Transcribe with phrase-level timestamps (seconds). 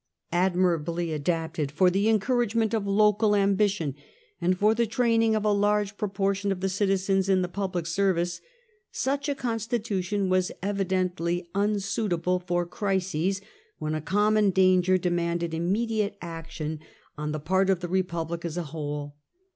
[0.33, 3.93] Admirably adapted for the encouragement of local ambition,
[4.41, 7.85] and for the training of a large proportion of t the citizens in the public
[7.85, 8.41] service,
[8.91, 9.69] such a con ts eect.
[9.69, 13.41] st j tut j on was evidently unsuitable for crises
[13.77, 16.79] when a common danger demanded immediate action
[17.15, 19.15] on the part of the Republic as a whole.